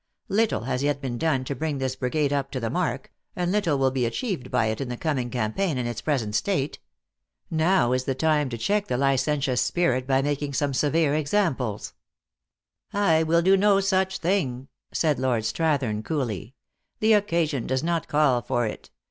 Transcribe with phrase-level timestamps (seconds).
[0.29, 3.77] Little has yet been done to bring this brigade up to the mark, and little
[3.77, 6.79] will be achieved by it in the coming campaign in its present state.
[7.51, 11.93] Now is the time to check the licentious spirit by making some severe examples."
[12.91, 16.55] "I will do no such thing," said Lord Strathern, coolly.
[16.99, 18.89] The occasion does not call for it.